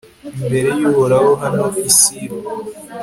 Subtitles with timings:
[0.39, 2.37] imbere y'uhoraho, hano i silo